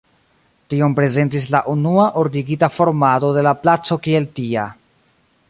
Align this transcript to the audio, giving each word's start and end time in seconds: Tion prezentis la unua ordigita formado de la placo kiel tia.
Tion 0.73 0.95
prezentis 0.99 1.45
la 1.55 1.61
unua 1.73 2.07
ordigita 2.23 2.71
formado 2.79 3.31
de 3.37 3.45
la 3.49 3.55
placo 3.67 4.01
kiel 4.09 4.31
tia. 4.41 4.67